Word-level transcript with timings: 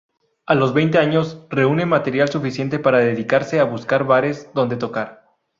A 0.47 0.55
los 0.55 0.73
veinte 0.73 0.97
años 0.97 1.45
reúne 1.51 1.85
material 1.85 2.27
suficiente 2.27 2.79
para 2.79 2.97
decidirse 2.97 3.59
a 3.59 3.65
buscar 3.65 4.03
bares 4.03 4.49
donde 4.55 4.75
tocar. 4.75 5.27